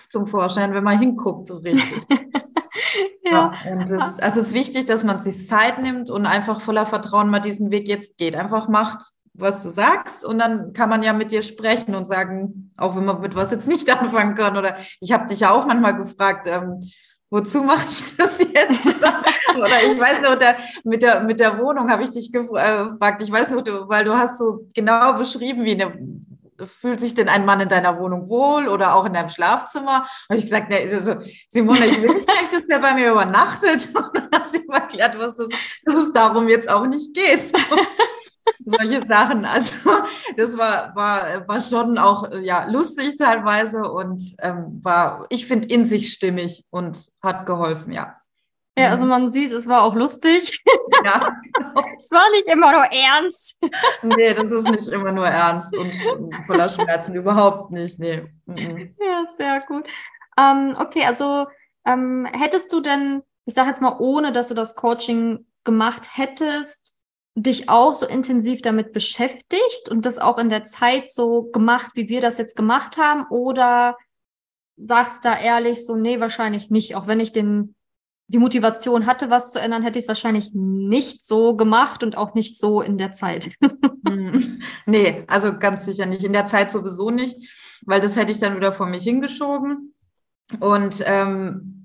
zum 0.09 0.27
Vorschein, 0.27 0.73
wenn 0.73 0.83
man 0.83 0.99
hinguckt, 0.99 1.47
so 1.47 1.57
richtig. 1.57 2.05
ja. 3.23 3.51
ja. 3.65 3.85
das, 3.85 4.19
also 4.19 4.39
es 4.39 4.47
ist 4.47 4.53
wichtig, 4.53 4.85
dass 4.85 5.03
man 5.03 5.19
sich 5.19 5.47
Zeit 5.47 5.81
nimmt 5.81 6.09
und 6.09 6.25
einfach 6.25 6.61
voller 6.61 6.85
Vertrauen 6.85 7.29
mal 7.29 7.39
diesen 7.39 7.71
Weg 7.71 7.89
jetzt 7.89 8.17
geht. 8.17 8.35
Einfach 8.35 8.69
macht, 8.69 9.03
was 9.37 9.61
du 9.63 9.69
sagst 9.69 10.25
und 10.25 10.39
dann 10.39 10.73
kann 10.73 10.89
man 10.89 11.03
ja 11.03 11.13
mit 11.13 11.31
dir 11.31 11.41
sprechen 11.41 11.95
und 11.95 12.05
sagen, 12.05 12.71
auch 12.75 12.95
wenn 12.95 13.05
man 13.05 13.21
mit 13.21 13.35
was 13.35 13.51
jetzt 13.51 13.67
nicht 13.67 13.89
anfangen 13.97 14.35
kann. 14.35 14.57
Oder 14.57 14.77
ich 14.99 15.11
habe 15.11 15.27
dich 15.27 15.41
ja 15.41 15.51
auch 15.51 15.65
manchmal 15.65 15.95
gefragt, 15.95 16.47
ähm, 16.47 16.89
wozu 17.29 17.61
mache 17.61 17.87
ich 17.89 18.15
das 18.17 18.39
jetzt? 18.39 18.85
Oder 19.55 19.83
ich 19.91 19.99
weiß 19.99 20.21
noch, 20.21 20.35
der, 20.35 20.57
mit, 20.83 21.01
der, 21.01 21.21
mit 21.21 21.39
der 21.39 21.57
Wohnung 21.59 21.89
habe 21.89 22.03
ich 22.03 22.09
dich 22.09 22.33
äh, 22.33 22.39
gefragt. 22.39 23.21
Ich 23.21 23.31
weiß 23.31 23.51
noch, 23.51 23.61
du, 23.61 23.87
weil 23.87 24.03
du 24.03 24.13
hast 24.13 24.37
so 24.39 24.67
genau 24.73 25.13
beschrieben, 25.13 25.63
wie 25.63 25.81
eine, 25.81 25.97
fühlt 26.65 26.99
sich 26.99 27.13
denn 27.13 27.29
ein 27.29 27.45
Mann 27.45 27.59
in 27.59 27.69
deiner 27.69 27.99
Wohnung 27.99 28.29
wohl 28.29 28.67
oder 28.67 28.95
auch 28.95 29.05
in 29.05 29.13
deinem 29.13 29.29
Schlafzimmer? 29.29 30.07
Und 30.29 30.37
ich 30.37 30.45
gesagt, 30.45 30.69
ne, 30.69 30.99
so, 30.99 31.15
Simone, 31.49 31.85
ich 31.85 32.01
will 32.01 32.15
nicht 32.15 32.27
dass 32.27 32.67
der 32.67 32.79
bei 32.79 32.93
mir 32.93 33.11
übernachtet. 33.11 33.87
Und 33.93 34.15
dann 34.15 34.29
hast 34.33 34.55
du 34.55 34.59
ihm 34.59 34.69
erklärt, 34.71 35.17
was 35.17 35.35
das, 35.35 35.47
dass 35.85 35.95
es 35.95 36.11
darum 36.11 36.47
jetzt 36.47 36.69
auch 36.69 36.87
nicht 36.87 37.13
geht 37.13 37.51
solche 38.67 39.05
Sachen. 39.05 39.45
Also 39.45 39.91
das 40.35 40.57
war, 40.57 40.95
war, 40.95 41.47
war 41.47 41.61
schon 41.61 41.97
auch 41.97 42.31
ja, 42.41 42.65
lustig 42.69 43.15
teilweise 43.17 43.89
und 43.89 44.21
ähm, 44.41 44.79
war, 44.83 45.25
ich 45.29 45.47
finde, 45.47 45.69
in 45.69 45.85
sich 45.85 46.13
stimmig 46.13 46.65
und 46.69 47.09
hat 47.21 47.45
geholfen, 47.45 47.93
ja. 47.93 48.17
Ja, 48.77 48.91
also 48.91 49.07
man 49.07 49.31
sieht, 49.31 49.51
es 49.53 49.67
war 49.67 49.81
auch 49.81 49.95
lustig. 49.95 50.63
Ja, 51.03 51.35
genau. 51.53 51.83
es 51.97 52.11
war 52.11 52.29
nicht 52.29 52.47
immer 52.47 52.71
nur 52.71 52.83
ernst. 52.83 53.59
nee, 54.03 54.33
das 54.35 54.51
ist 54.51 54.69
nicht 54.69 54.87
immer 54.87 55.11
nur 55.11 55.27
ernst 55.27 55.75
und 55.75 55.95
voller 56.45 56.69
Schmerzen, 56.69 57.15
überhaupt 57.15 57.71
nicht, 57.71 57.97
nee. 57.97 58.23
Mhm. 58.45 58.95
Ja, 58.99 59.25
sehr 59.35 59.61
gut. 59.61 59.87
Ähm, 60.37 60.77
okay, 60.79 61.05
also 61.05 61.47
ähm, 61.85 62.27
hättest 62.31 62.71
du 62.71 62.79
denn, 62.79 63.23
ich 63.45 63.55
sage 63.55 63.69
jetzt 63.69 63.81
mal, 63.81 63.97
ohne 63.97 64.31
dass 64.31 64.49
du 64.49 64.53
das 64.53 64.75
Coaching 64.75 65.47
gemacht 65.63 66.09
hättest, 66.13 66.96
dich 67.41 67.69
auch 67.69 67.93
so 67.93 68.07
intensiv 68.07 68.63
damit 68.63 68.93
beschäftigt 68.93 69.89
und 69.89 70.05
das 70.05 70.17
auch 70.17 70.39
in 70.39 70.49
der 70.49 70.63
Zeit 70.63 71.07
so 71.07 71.43
gemacht, 71.43 71.91
wie 71.93 72.09
wir 72.09 72.19
das 72.19 72.39
jetzt 72.39 72.55
gemacht 72.55 72.97
haben? 72.97 73.27
Oder 73.29 73.95
sagst 74.75 75.23
da 75.23 75.37
ehrlich 75.37 75.85
so, 75.85 75.95
nee, 75.95 76.19
wahrscheinlich 76.19 76.71
nicht. 76.71 76.95
Auch 76.95 77.05
wenn 77.05 77.19
ich 77.19 77.33
den, 77.33 77.75
die 78.27 78.39
Motivation 78.39 79.05
hatte, 79.05 79.29
was 79.29 79.51
zu 79.51 79.59
ändern, 79.59 79.83
hätte 79.83 79.99
ich 79.99 80.05
es 80.05 80.07
wahrscheinlich 80.07 80.49
nicht 80.53 81.25
so 81.25 81.55
gemacht 81.55 82.03
und 82.03 82.17
auch 82.17 82.33
nicht 82.33 82.57
so 82.57 82.81
in 82.81 82.97
der 82.97 83.11
Zeit. 83.11 83.55
Hm. 84.07 84.61
nee, 84.85 85.25
also 85.27 85.57
ganz 85.57 85.83
sicher 85.83 86.05
nicht. 86.05 86.23
In 86.23 86.31
der 86.31 86.45
Zeit 86.45 86.71
sowieso 86.71 87.09
nicht, 87.09 87.35
weil 87.85 87.99
das 87.99 88.15
hätte 88.15 88.31
ich 88.31 88.39
dann 88.39 88.55
wieder 88.55 88.71
vor 88.71 88.85
mich 88.85 89.03
hingeschoben. 89.03 89.93
Und 90.61 91.03
ähm, 91.05 91.76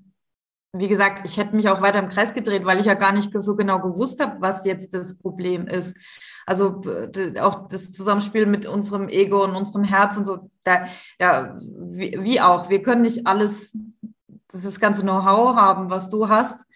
wie 0.73 0.89
gesagt, 0.89 1.29
ich 1.29 1.37
hätte 1.37 1.55
mich 1.55 1.69
auch 1.69 1.83
weiter 1.83 1.99
im 1.99 2.09
Kreis 2.09 2.33
gedreht, 2.33 2.65
weil 2.65 2.81
ich 2.81 2.87
ja 2.87 2.95
gar 2.95 3.13
nicht 3.13 3.31
so 3.41 3.55
genau 3.55 3.79
gewusst 3.81 4.23
habe, 4.23 4.41
was 4.41 4.65
jetzt 4.65 4.95
das 4.95 5.19
Problem 5.19 5.67
ist. 5.67 5.97
Also 6.47 6.81
auch 7.41 7.69
das 7.69 7.93
Zusammenspiel 7.93 8.47
mit 8.47 8.67
unserem 8.67 9.09
Ego 9.09 9.45
und 9.45 9.55
unserem 9.55 9.85
Herz 9.85 10.17
und 10.17 10.25
so, 10.25 10.51
da, 10.65 10.87
ja, 11.21 11.59
wie, 11.61 12.19
wie 12.21 12.41
auch. 12.41 12.71
Wir 12.71 12.83
können 12.83 13.03
nicht 13.03 13.27
alles, 13.27 13.77
das 14.51 14.81
ganze 14.81 15.03
Know-how 15.03 15.55
haben, 15.57 15.91
was 15.91 16.09
du 16.09 16.29
hast. 16.29 16.67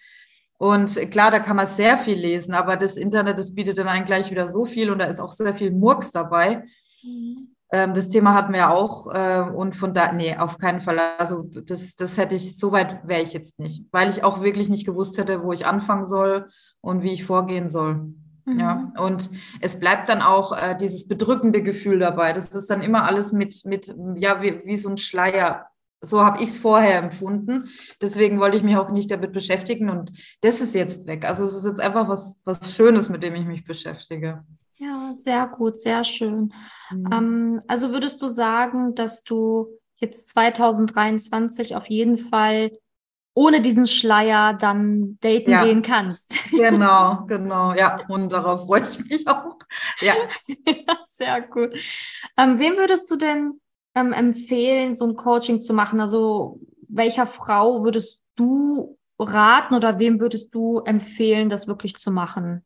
Und 0.57 0.95
klar, 1.11 1.31
da 1.31 1.39
kann 1.39 1.55
man 1.55 1.67
sehr 1.67 1.97
viel 1.97 2.17
lesen, 2.17 2.53
aber 2.53 2.77
das 2.77 2.97
Internet, 2.97 3.37
das 3.37 3.53
bietet 3.53 3.77
dann 3.77 3.87
eigentlich 3.87 4.05
gleich 4.05 4.31
wieder 4.31 4.47
so 4.47 4.65
viel 4.65 4.89
und 4.89 4.99
da 4.99 5.05
ist 5.05 5.19
auch 5.19 5.31
sehr 5.31 5.53
viel 5.53 5.71
Murks 5.71 6.11
dabei. 6.11 6.63
Mhm. 7.03 7.55
Ähm, 7.71 7.93
das 7.93 8.09
Thema 8.09 8.33
hatten 8.33 8.53
wir 8.53 8.71
auch 8.71 9.13
äh, 9.13 9.41
und 9.41 9.75
von 9.75 9.93
da, 9.93 10.11
nee, 10.11 10.35
auf 10.35 10.57
keinen 10.57 10.81
Fall. 10.81 10.99
Also 11.17 11.43
das, 11.43 11.95
das 11.95 12.17
hätte 12.17 12.35
ich, 12.35 12.57
so 12.57 12.71
weit 12.71 13.05
wäre 13.07 13.21
ich 13.21 13.33
jetzt 13.33 13.59
nicht, 13.59 13.85
weil 13.91 14.09
ich 14.09 14.23
auch 14.23 14.41
wirklich 14.41 14.69
nicht 14.69 14.85
gewusst 14.85 15.17
hätte, 15.17 15.43
wo 15.43 15.51
ich 15.51 15.65
anfangen 15.65 16.05
soll 16.05 16.47
und 16.81 17.03
wie 17.03 17.11
ich 17.13 17.25
vorgehen 17.25 17.67
soll. 17.67 18.13
Mhm. 18.45 18.59
Ja, 18.59 18.93
und 18.97 19.29
es 19.59 19.79
bleibt 19.79 20.07
dann 20.07 20.21
auch 20.21 20.53
äh, 20.53 20.75
dieses 20.75 21.07
bedrückende 21.07 21.61
Gefühl 21.61 21.99
dabei. 21.99 22.31
Das 22.31 22.47
ist 22.55 22.69
dann 22.69 22.81
immer 22.81 23.03
alles 23.03 23.33
mit, 23.33 23.65
mit 23.65 23.93
ja, 24.15 24.41
wie, 24.41 24.61
wie 24.63 24.77
so 24.77 24.89
ein 24.89 24.97
Schleier. 24.97 25.67
So 25.99 26.23
habe 26.23 26.41
ich 26.41 26.49
es 26.49 26.57
vorher 26.57 26.99
empfunden. 26.99 27.69
Deswegen 28.01 28.39
wollte 28.39 28.55
ich 28.55 28.63
mich 28.63 28.77
auch 28.77 28.91
nicht 28.91 29.11
damit 29.11 29.33
beschäftigen 29.33 29.89
und 29.89 30.11
das 30.41 30.61
ist 30.61 30.75
jetzt 30.75 31.07
weg. 31.07 31.25
Also 31.25 31.43
es 31.43 31.55
ist 31.55 31.65
jetzt 31.65 31.81
einfach 31.81 32.07
was, 32.07 32.39
was 32.45 32.73
Schönes, 32.73 33.09
mit 33.09 33.23
dem 33.23 33.35
ich 33.35 33.45
mich 33.45 33.65
beschäftige. 33.65 34.45
Ja, 34.77 35.11
sehr 35.13 35.47
gut, 35.47 35.79
sehr 35.79 36.03
schön. 36.03 36.53
Mhm. 36.91 37.09
Ähm, 37.11 37.61
also 37.67 37.91
würdest 37.91 38.21
du 38.21 38.27
sagen, 38.27 38.93
dass 38.95 39.23
du 39.23 39.67
jetzt 39.97 40.29
2023 40.29 41.75
auf 41.75 41.89
jeden 41.89 42.17
Fall 42.17 42.71
ohne 43.33 43.61
diesen 43.61 43.85
Schleier 43.85 44.53
dann 44.53 45.17
daten 45.21 45.51
ja. 45.51 45.63
gehen 45.63 45.81
kannst. 45.81 46.35
Genau, 46.51 47.25
genau. 47.27 47.73
Ja, 47.75 47.99
und 48.07 48.31
darauf 48.31 48.65
freue 48.65 48.81
ich 48.81 49.05
mich 49.05 49.27
auch. 49.27 49.57
Ja, 50.01 50.15
ja 50.65 50.97
sehr 51.03 51.41
gut. 51.41 51.75
Ähm, 52.35 52.57
wem 52.57 52.77
würdest 52.77 53.11
du 53.11 53.15
denn 53.15 53.61
ähm, 53.93 54.11
empfehlen, 54.11 54.95
so 54.95 55.05
ein 55.05 55.15
Coaching 55.15 55.61
zu 55.61 55.73
machen? 55.75 55.99
Also 55.99 56.59
welcher 56.89 57.27
Frau 57.27 57.83
würdest 57.83 58.21
du 58.35 58.97
raten 59.19 59.75
oder 59.75 59.99
wem 59.99 60.19
würdest 60.19 60.53
du 60.55 60.79
empfehlen, 60.79 61.49
das 61.49 61.67
wirklich 61.67 61.95
zu 61.97 62.09
machen? 62.11 62.65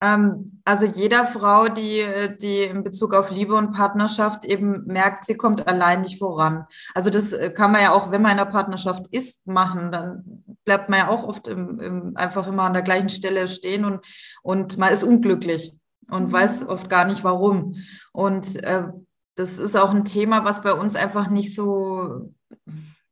Ähm, 0.00 0.60
also 0.64 0.86
jeder 0.86 1.26
Frau, 1.26 1.68
die, 1.68 2.04
die 2.40 2.62
in 2.62 2.84
Bezug 2.84 3.14
auf 3.14 3.30
Liebe 3.30 3.54
und 3.54 3.72
Partnerschaft 3.72 4.44
eben 4.44 4.84
merkt, 4.86 5.24
sie 5.24 5.36
kommt 5.36 5.66
allein 5.66 6.02
nicht 6.02 6.18
voran. 6.18 6.66
Also 6.94 7.08
das 7.08 7.32
äh, 7.32 7.50
kann 7.50 7.72
man 7.72 7.82
ja 7.82 7.92
auch, 7.92 8.10
wenn 8.10 8.22
man 8.22 8.32
in 8.32 8.38
einer 8.38 8.50
Partnerschaft 8.50 9.06
ist, 9.10 9.46
machen. 9.46 9.90
Dann 9.92 10.44
bleibt 10.64 10.88
man 10.88 10.98
ja 10.98 11.08
auch 11.08 11.24
oft 11.24 11.48
im, 11.48 11.80
im, 11.80 12.16
einfach 12.16 12.46
immer 12.46 12.64
an 12.64 12.74
der 12.74 12.82
gleichen 12.82 13.08
Stelle 13.08 13.48
stehen 13.48 13.84
und, 13.84 14.04
und 14.42 14.76
man 14.76 14.92
ist 14.92 15.02
unglücklich 15.02 15.72
und 16.10 16.28
mhm. 16.28 16.32
weiß 16.32 16.68
oft 16.68 16.90
gar 16.90 17.06
nicht 17.06 17.24
warum. 17.24 17.76
Und 18.12 18.62
äh, 18.64 18.88
das 19.34 19.58
ist 19.58 19.76
auch 19.76 19.94
ein 19.94 20.04
Thema, 20.04 20.44
was 20.44 20.62
bei 20.62 20.72
uns 20.72 20.96
einfach 20.96 21.30
nicht 21.30 21.54
so 21.54 22.32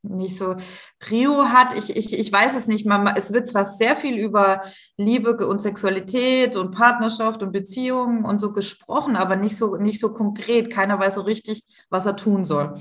nicht 0.04 0.37
so 0.37 0.56
Prio 0.99 1.44
hat. 1.46 1.76
Ich, 1.76 1.96
ich, 1.96 2.18
ich 2.18 2.32
weiß 2.32 2.56
es 2.56 2.66
nicht. 2.66 2.87
Man, 2.87 3.06
es 3.16 3.32
wird 3.32 3.46
zwar 3.46 3.64
sehr 3.64 3.96
viel 3.96 4.16
über 4.16 4.62
Liebe 4.96 5.46
und 5.46 5.61
Sexualität 5.61 6.56
und 6.56 6.70
Partnerschaft 6.75 7.42
und 7.42 7.52
Beziehungen 7.52 8.25
und 8.25 8.40
so 8.40 8.52
gesprochen, 8.52 9.16
aber 9.16 9.37
nicht 9.37 9.56
so, 9.56 9.76
nicht 9.76 10.00
so 10.00 10.12
konkret. 10.12 10.70
Keiner 10.70 10.99
weiß 10.99 11.14
so 11.14 11.23
richtig, 11.23 11.64
was 11.90 12.06
er 12.06 12.16
tun 12.16 12.44
soll. 12.44 12.75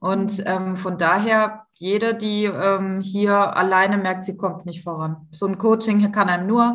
Und 0.00 0.42
ähm, 0.46 0.76
von 0.76 0.96
daher, 0.96 1.66
jeder, 1.74 2.14
die 2.14 2.44
ähm, 2.44 3.00
hier 3.00 3.56
alleine 3.56 3.98
merkt, 3.98 4.24
sie 4.24 4.36
kommt 4.36 4.64
nicht 4.64 4.82
voran. 4.82 5.28
So 5.30 5.46
ein 5.46 5.58
Coaching 5.58 6.10
kann 6.10 6.28
einem 6.28 6.46
nur 6.46 6.74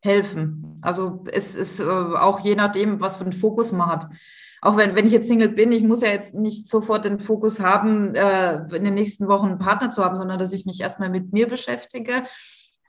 helfen. 0.00 0.78
Also 0.82 1.22
es 1.30 1.54
ist 1.54 1.80
äh, 1.80 1.84
auch 1.84 2.40
je 2.40 2.56
nachdem, 2.56 3.00
was 3.00 3.16
für 3.16 3.24
einen 3.24 3.32
Fokus 3.32 3.70
man 3.72 3.88
hat 3.88 4.08
auch 4.62 4.76
wenn, 4.76 4.94
wenn 4.94 5.06
ich 5.06 5.12
jetzt 5.12 5.28
Single 5.28 5.48
bin, 5.48 5.72
ich 5.72 5.82
muss 5.82 6.02
ja 6.02 6.08
jetzt 6.08 6.34
nicht 6.34 6.68
sofort 6.68 7.04
den 7.04 7.18
Fokus 7.18 7.60
haben, 7.60 8.14
äh, 8.14 8.58
in 8.74 8.84
den 8.84 8.94
nächsten 8.94 9.28
Wochen 9.28 9.48
einen 9.48 9.58
Partner 9.58 9.90
zu 9.90 10.04
haben, 10.04 10.18
sondern 10.18 10.38
dass 10.38 10.52
ich 10.52 10.66
mich 10.66 10.80
erstmal 10.80 11.10
mit 11.10 11.32
mir 11.32 11.46
beschäftige 11.46 12.24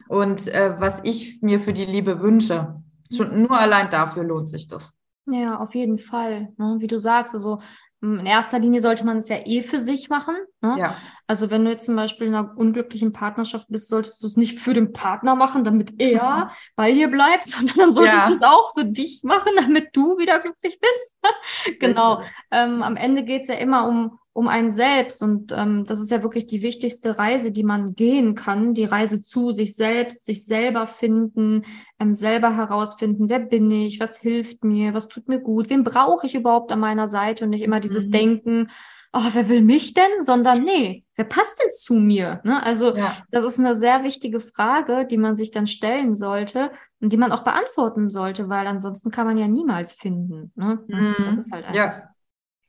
und 0.09 0.47
äh, 0.47 0.75
was 0.79 0.99
ich 1.03 1.41
mir 1.41 1.59
für 1.59 1.73
die 1.73 1.85
Liebe 1.85 2.21
wünsche. 2.21 2.81
Schon 3.11 3.41
nur 3.41 3.57
allein 3.57 3.89
dafür 3.89 4.23
lohnt 4.23 4.49
sich 4.49 4.67
das. 4.67 4.93
Ja, 5.27 5.59
auf 5.59 5.75
jeden 5.75 5.97
Fall. 5.97 6.49
Ne? 6.57 6.77
Wie 6.79 6.87
du 6.87 6.99
sagst, 6.99 7.33
also 7.33 7.59
in 8.01 8.25
erster 8.25 8.57
Linie 8.57 8.81
sollte 8.81 9.05
man 9.05 9.17
es 9.17 9.29
ja 9.29 9.37
eh 9.45 9.61
für 9.61 9.79
sich 9.79 10.09
machen. 10.09 10.35
Ne? 10.61 10.75
Ja. 10.79 10.95
Also 11.27 11.51
wenn 11.51 11.63
du 11.63 11.69
jetzt 11.69 11.85
zum 11.85 11.95
Beispiel 11.95 12.27
in 12.27 12.35
einer 12.35 12.57
unglücklichen 12.57 13.13
Partnerschaft 13.13 13.67
bist, 13.69 13.89
solltest 13.89 14.23
du 14.23 14.27
es 14.27 14.37
nicht 14.37 14.57
für 14.57 14.73
den 14.73 14.91
Partner 14.91 15.35
machen, 15.35 15.63
damit 15.63 16.01
er 16.01 16.49
bei 16.75 16.93
dir 16.93 17.09
bleibt, 17.09 17.47
sondern 17.47 17.77
dann 17.77 17.91
solltest 17.91 18.17
ja. 18.17 18.27
du 18.27 18.33
es 18.33 18.41
auch 18.41 18.73
für 18.73 18.85
dich 18.85 19.21
machen, 19.23 19.51
damit 19.55 19.95
du 19.95 20.17
wieder 20.17 20.39
glücklich 20.39 20.79
bist. 20.79 21.17
genau. 21.79 22.23
Ähm, 22.49 22.81
am 22.81 22.95
Ende 22.95 23.23
geht 23.23 23.43
es 23.43 23.49
ja 23.49 23.55
immer 23.55 23.87
um, 23.87 24.17
um 24.33 24.47
einen 24.47 24.71
selbst. 24.71 25.21
Und 25.21 25.51
ähm, 25.51 25.85
das 25.85 25.99
ist 25.99 26.11
ja 26.11 26.23
wirklich 26.23 26.47
die 26.47 26.61
wichtigste 26.61 27.17
Reise, 27.17 27.51
die 27.51 27.63
man 27.63 27.95
gehen 27.95 28.35
kann. 28.35 28.73
Die 28.73 28.85
Reise 28.85 29.21
zu 29.21 29.51
sich 29.51 29.75
selbst, 29.75 30.25
sich 30.25 30.45
selber 30.45 30.87
finden, 30.87 31.63
ähm, 31.99 32.15
selber 32.15 32.55
herausfinden, 32.55 33.29
wer 33.29 33.39
bin 33.39 33.69
ich, 33.71 33.99
was 33.99 34.17
hilft 34.17 34.63
mir, 34.63 34.93
was 34.93 35.07
tut 35.07 35.27
mir 35.27 35.39
gut, 35.39 35.69
wen 35.69 35.83
brauche 35.83 36.25
ich 36.25 36.35
überhaupt 36.35 36.71
an 36.71 36.79
meiner 36.79 37.07
Seite 37.07 37.45
und 37.45 37.49
nicht 37.49 37.63
immer 37.63 37.79
dieses 37.79 38.07
mhm. 38.07 38.11
Denken, 38.11 38.67
oh, 39.13 39.29
wer 39.33 39.49
will 39.49 39.61
mich 39.61 39.93
denn, 39.93 40.21
sondern 40.21 40.63
nee, 40.63 41.03
wer 41.15 41.25
passt 41.25 41.61
denn 41.61 41.69
zu 41.71 41.95
mir? 41.95 42.39
Ne? 42.43 42.63
Also 42.63 42.95
ja. 42.95 43.17
das 43.29 43.43
ist 43.43 43.59
eine 43.59 43.75
sehr 43.75 44.03
wichtige 44.03 44.39
Frage, 44.39 45.05
die 45.05 45.17
man 45.17 45.35
sich 45.35 45.51
dann 45.51 45.67
stellen 45.67 46.15
sollte 46.15 46.71
und 47.01 47.11
die 47.11 47.17
man 47.17 47.31
auch 47.31 47.43
beantworten 47.43 48.09
sollte, 48.09 48.47
weil 48.47 48.67
ansonsten 48.67 49.11
kann 49.11 49.27
man 49.27 49.37
ja 49.37 49.47
niemals 49.47 49.93
finden. 49.93 50.53
Ne? 50.55 50.79
Mhm. 50.87 51.15
Das 51.25 51.37
ist 51.37 51.51
halt 51.51 51.65
einfach. 51.65 51.75
Ja. 51.75 52.10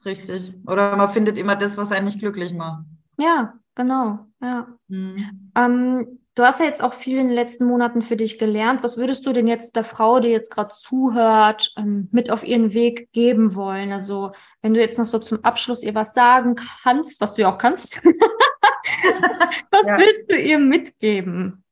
Richtig. 0.05 0.53
Oder 0.67 0.97
man 0.97 1.09
findet 1.09 1.39
immer 1.39 1.57
das, 1.57 1.77
was 1.77 1.93
einen 1.93 2.07
nicht 2.07 2.19
glücklich 2.19 2.53
macht. 2.53 2.85
Ja, 3.19 3.55
genau. 3.75 4.27
Ja. 4.41 4.67
Mhm. 4.89 5.51
Ähm, 5.55 6.19
du 6.35 6.43
hast 6.43 6.61
ja 6.61 6.67
jetzt 6.67 6.83
auch 6.83 6.95
viel 6.95 7.19
in 7.19 7.29
den 7.29 7.35
letzten 7.35 7.67
Monaten 7.67 8.03
für 8.03 8.17
dich 8.17 8.39
gelernt. 8.39 8.83
Was 8.83 8.97
würdest 8.97 9.25
du 9.27 9.33
denn 9.33 9.47
jetzt 9.47 9.77
der 9.77 9.85
Frau, 9.85 10.19
die 10.21 10.29
jetzt 10.29 10.51
gerade 10.51 10.75
zuhört, 10.75 11.73
ähm, 11.77 12.09
mit 12.11 12.31
auf 12.31 12.45
ihren 12.45 12.75
Weg 12.75 13.13
geben 13.13 13.55
wollen? 13.55 13.93
Also, 13.93 14.33
wenn 14.61 14.75
du 14.75 14.81
jetzt 14.81 14.99
noch 14.99 15.07
so 15.07 15.19
zum 15.19 15.45
Abschluss 15.45 15.83
ihr 15.83 15.95
was 15.95 16.15
sagen 16.15 16.57
kannst, 16.83 17.21
was 17.21 17.35
du 17.35 17.43
ja 17.43 17.49
auch 17.49 17.59
kannst, 17.59 18.01
was 19.71 19.87
ja. 19.87 19.99
willst 19.99 20.31
du 20.31 20.37
ihr 20.37 20.59
mitgeben? 20.59 21.63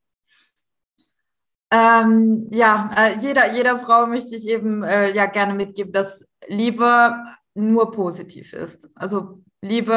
Ähm, 1.72 2.48
ja, 2.50 2.90
äh, 2.96 3.18
jeder, 3.20 3.52
jeder 3.52 3.78
Frau 3.78 4.06
möchte 4.06 4.34
ich 4.34 4.48
eben 4.48 4.82
äh, 4.82 5.12
ja 5.12 5.26
gerne 5.26 5.54
mitgeben, 5.54 5.92
dass 5.92 6.28
Liebe 6.48 7.14
nur 7.54 7.90
positiv 7.90 8.52
ist. 8.52 8.88
Also 8.94 9.42
Liebe 9.62 9.92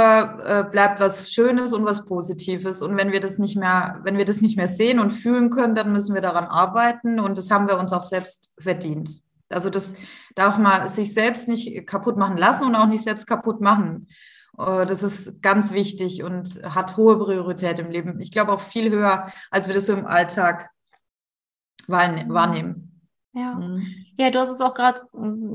äh, 0.45 0.63
bleibt 0.69 1.00
was 1.00 1.31
Schönes 1.31 1.74
und 1.74 1.86
was 1.86 2.05
Positives. 2.05 2.81
Und 2.81 2.98
wenn 2.98 3.12
wir 3.12 3.19
das 3.19 3.38
nicht 3.38 3.55
mehr, 3.55 4.00
wenn 4.03 4.17
wir 4.17 4.25
das 4.25 4.41
nicht 4.41 4.57
mehr 4.57 4.67
sehen 4.67 5.00
und 5.00 5.12
fühlen 5.12 5.50
können, 5.50 5.75
dann 5.75 5.91
müssen 5.91 6.13
wir 6.13 6.22
daran 6.22 6.45
arbeiten. 6.45 7.19
Und 7.19 7.38
das 7.38 7.50
haben 7.50 7.67
wir 7.67 7.77
uns 7.77 7.93
auch 7.93 8.01
selbst 8.01 8.53
verdient. 8.60 9.22
Also 9.50 9.69
das 9.69 9.93
darf 10.36 10.57
man 10.57 10.88
sich 10.88 11.13
selbst 11.13 11.48
nicht 11.48 11.88
kaputt 11.88 12.17
machen 12.17 12.38
lassen 12.38 12.65
und 12.65 12.75
auch 12.75 12.88
nicht 12.88 13.03
selbst 13.03 13.27
kaputt 13.27 13.62
machen. 13.62 14.07
Äh, 14.57 14.86
das 14.86 15.03
ist 15.03 15.41
ganz 15.41 15.74
wichtig 15.74 16.24
und 16.24 16.62
hat 16.63 16.98
hohe 16.98 17.17
Priorität 17.17 17.79
im 17.79 17.89
Leben. 17.89 18.19
Ich 18.19 18.31
glaube 18.31 18.51
auch 18.51 18.62
viel 18.62 18.89
höher, 18.89 19.31
als 19.51 19.67
wir 19.67 19.75
das 19.75 19.86
so 19.86 19.93
im 19.93 20.05
Alltag 20.05 20.69
wahrnehmen. 21.88 22.92
Ja. 23.33 23.55
Mhm. 23.55 23.85
Ja, 24.17 24.29
du 24.29 24.39
hast 24.39 24.51
es 24.51 24.61
auch 24.61 24.73
gerade, 24.73 25.01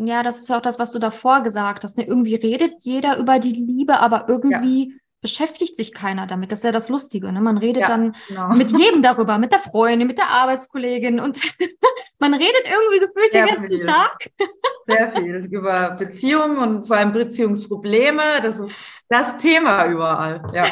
ja, 0.04 0.22
das 0.22 0.40
ist 0.40 0.48
ja 0.48 0.58
auch 0.58 0.62
das, 0.62 0.78
was 0.78 0.90
du 0.90 0.98
davor 0.98 1.42
gesagt 1.42 1.84
hast. 1.84 1.96
Ne? 1.96 2.06
Irgendwie 2.06 2.34
redet 2.34 2.74
jeder 2.80 3.18
über 3.18 3.38
die 3.38 3.52
Liebe, 3.52 4.00
aber 4.00 4.28
irgendwie 4.28 4.90
ja. 4.90 4.96
beschäftigt 5.20 5.76
sich 5.76 5.94
keiner 5.94 6.26
damit. 6.26 6.50
Das 6.50 6.60
ist 6.60 6.64
ja 6.64 6.72
das 6.72 6.88
Lustige. 6.88 7.32
Ne? 7.32 7.40
Man 7.40 7.56
redet 7.56 7.82
ja, 7.82 7.88
dann 7.88 8.16
genau. 8.26 8.48
mit 8.48 8.70
jedem 8.78 9.02
darüber, 9.02 9.38
mit 9.38 9.52
der 9.52 9.60
Freundin, 9.60 10.08
mit 10.08 10.18
der 10.18 10.28
Arbeitskollegin 10.28 11.20
und 11.20 11.40
man 12.18 12.34
redet 12.34 12.66
irgendwie 12.66 12.98
gefühlt 12.98 13.32
Sehr 13.32 13.46
den 13.46 13.54
ganzen 13.54 13.68
viel. 13.68 13.86
Tag. 13.86 14.30
Sehr 14.82 15.08
viel 15.12 15.48
über 15.50 15.90
Beziehungen 15.90 16.58
und 16.58 16.88
vor 16.88 16.96
allem 16.96 17.12
Beziehungsprobleme. 17.12 18.40
Das 18.42 18.58
ist 18.58 18.72
das 19.08 19.36
Thema 19.36 19.86
überall. 19.86 20.42
Ja. 20.52 20.64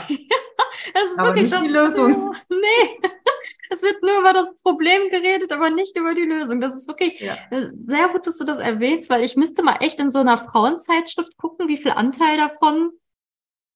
das 0.92 1.04
ist 1.12 1.18
aber 1.18 1.34
wirklich 1.36 1.52
nicht 1.52 1.64
die 1.66 1.68
Lösung. 1.68 2.34
Nee. 2.48 3.10
Es 3.70 3.82
wird 3.82 4.02
nur 4.02 4.20
über 4.20 4.32
das 4.32 4.61
Problem 4.62 5.08
geredet, 5.08 5.52
aber 5.52 5.70
nicht 5.70 5.96
über 5.96 6.14
die 6.14 6.25
Lösung. 6.25 6.61
Das 6.61 6.75
ist 6.75 6.88
wirklich 6.88 7.20
ja. 7.20 7.37
Sehr 7.50 8.08
gut, 8.08 8.26
dass 8.26 8.38
du 8.38 8.44
das 8.44 8.58
erwähnst, 8.58 9.11
weil 9.11 9.25
ich 9.25 9.37
müsste 9.37 9.62
mal 9.62 9.78
echt 9.80 9.99
in 9.99 10.11
so 10.11 10.18
einer 10.18 10.38
Frauenzeitschrift 10.38 11.37
gucken, 11.37 11.68
wie 11.68 11.76
viel 11.76 11.92
Anteil 11.92 12.37
davon 12.37 12.90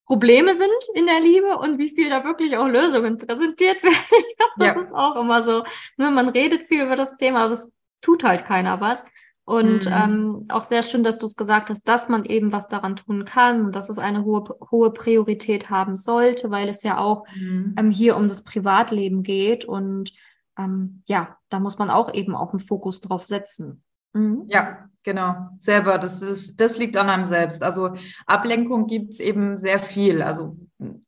Probleme 0.07 0.57
sind 0.57 0.69
in 0.95 1.07
der 1.07 1.21
Liebe 1.21 1.57
und 1.59 1.79
wie 1.79 1.89
viel 1.89 2.11
da 2.11 2.25
wirklich 2.25 2.57
auch 2.57 2.67
Lösungen 2.67 3.17
präsentiert 3.17 3.81
werden. 3.83 3.95
Ich 4.11 4.37
glaube, 4.37 4.53
das 4.57 4.75
ja. 4.75 4.81
ist 4.81 4.93
auch 4.93 5.17
immer 5.17 5.43
so. 5.43 5.65
Ne, 5.97 6.11
man 6.11 6.29
redet 6.29 6.67
viel 6.67 6.83
über 6.83 6.97
das 6.97 7.17
Thema, 7.17 7.45
aber 7.45 7.53
es 7.53 7.73
tut 8.01 8.25
halt 8.25 8.45
keiner 8.45 8.81
was. 8.81 9.05
Und 9.51 9.87
mhm. 9.87 9.93
ähm, 9.93 10.45
auch 10.49 10.63
sehr 10.63 10.85
schön, 10.85 11.03
dass 11.03 11.19
du 11.19 11.27
es 11.27 11.35
gesagt 11.35 11.71
hast, 11.71 11.83
dass 11.89 12.09
man 12.09 12.25
eben 12.25 12.53
was 12.53 12.69
daran 12.69 12.95
tun 12.95 13.25
kann 13.25 13.65
und 13.65 13.75
dass 13.75 13.89
es 13.89 13.99
eine 13.99 14.25
hohe, 14.25 14.45
hohe 14.71 14.93
Priorität 14.93 15.71
haben 15.71 15.97
sollte, 15.97 16.53
weil 16.53 16.69
es 16.69 16.85
ja 16.85 16.99
auch 16.99 17.27
mhm. 17.35 17.75
ähm, 17.77 17.91
hier 17.91 18.17
um 18.17 18.29
das 18.29 18.45
Privatleben 18.45 19.25
geht. 19.25 19.65
Und 19.65 20.13
ähm, 20.57 21.03
ja, 21.07 21.37
da 21.49 21.59
muss 21.59 21.79
man 21.79 21.91
auch 21.91 22.15
eben 22.15 22.37
auch 22.37 22.51
einen 22.51 22.61
Fokus 22.61 23.01
drauf 23.01 23.27
setzen. 23.27 23.83
Mhm. 24.13 24.45
Ja, 24.47 24.89
genau. 25.03 25.35
Selber, 25.59 25.99
das, 25.99 26.23
ist, 26.23 26.61
das 26.61 26.79
liegt 26.79 26.97
an 26.97 27.11
einem 27.11 27.27
selbst. 27.27 27.65
Also 27.65 27.91
Ablenkung 28.27 28.87
gibt 28.87 29.15
es 29.15 29.19
eben 29.19 29.57
sehr 29.57 29.81
viel. 29.81 30.23
Also 30.23 30.59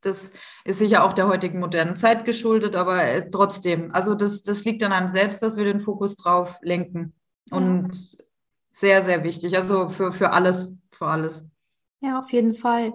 das 0.01 0.33
ist 0.65 0.81
sicher 0.81 1.05
auch 1.05 1.13
der 1.13 1.29
heutigen 1.29 1.61
modernen 1.61 1.95
Zeit 1.95 2.25
geschuldet, 2.25 2.75
aber 2.75 3.05
äh, 3.05 3.31
trotzdem, 3.31 3.93
also 3.93 4.17
das, 4.17 4.43
das 4.43 4.65
liegt 4.65 4.83
an 4.83 4.93
einem 4.93 5.07
selbst, 5.07 5.45
dass 5.45 5.57
wir 5.57 5.65
den 5.65 5.79
Fokus 5.79 6.17
drauf 6.17 6.59
lenken. 6.63 7.15
Und 7.53 8.19
sehr, 8.73 9.03
sehr 9.03 9.23
wichtig. 9.23 9.57
Also 9.57 9.89
für, 9.89 10.13
für 10.13 10.33
alles, 10.33 10.75
für 10.91 11.07
alles. 11.07 11.45
Ja, 12.01 12.19
auf 12.19 12.33
jeden 12.33 12.53
Fall. 12.53 12.95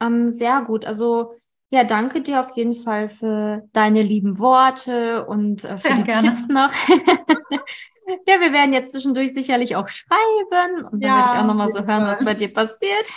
Ähm, 0.00 0.28
sehr 0.28 0.62
gut. 0.62 0.84
Also 0.84 1.34
ja, 1.70 1.84
danke 1.84 2.20
dir 2.20 2.40
auf 2.40 2.50
jeden 2.56 2.74
Fall 2.74 3.08
für 3.08 3.62
deine 3.72 4.02
lieben 4.02 4.40
Worte 4.40 5.24
und 5.26 5.64
äh, 5.64 5.78
für 5.78 5.90
ja, 5.90 5.94
die 5.96 6.04
gerne. 6.04 6.28
Tipps 6.28 6.48
noch. 6.48 6.72
ja, 8.26 8.40
wir 8.40 8.52
werden 8.52 8.72
jetzt 8.72 8.90
zwischendurch 8.90 9.32
sicherlich 9.32 9.76
auch 9.76 9.86
schreiben 9.86 10.84
und 10.84 11.04
dann 11.04 11.10
ja, 11.10 11.16
werde 11.16 11.32
ich 11.32 11.40
auch 11.40 11.46
nochmal 11.46 11.68
so 11.68 11.86
hören, 11.86 12.06
was 12.06 12.24
bei 12.24 12.34
dir 12.34 12.52
passiert. 12.52 13.08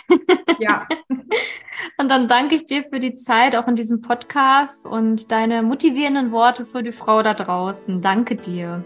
ja. 0.60 0.88
und 1.98 2.12
dann 2.12 2.28
danke 2.28 2.54
ich 2.54 2.66
dir 2.66 2.84
für 2.84 3.00
die 3.00 3.16
Zeit 3.16 3.56
auch 3.56 3.68
in 3.68 3.76
diesem 3.76 4.02
Podcast 4.02 4.86
und 4.86 5.32
deine 5.32 5.64
motivierenden 5.64 6.32
Worte 6.32 6.66
für 6.66 6.84
die 6.84 6.92
Frau 6.92 7.24
da 7.24 7.34
draußen. 7.34 8.02
Danke 8.02 8.36
dir. 8.36 8.86